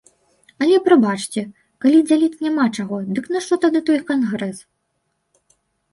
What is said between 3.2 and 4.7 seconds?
нашто тады той кангрэс?